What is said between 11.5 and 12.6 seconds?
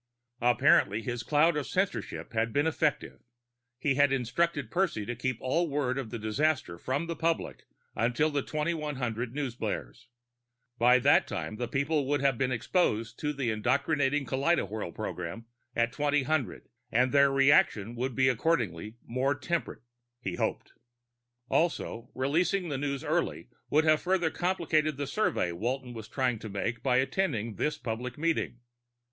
the people would have been